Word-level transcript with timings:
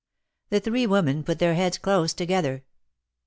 "The 0.49 0.59
three 0.59 0.87
women 0.87 1.23
put 1.23 1.37
their 1.37 1.53
heads 1.53 1.77
close 1.77 2.11
together. 2.11 2.63